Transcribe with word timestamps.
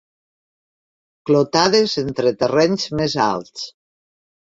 Clotades 1.29 1.93
entre 2.03 2.31
terrenys 2.45 2.87
més 3.01 3.17
alts. 3.27 3.67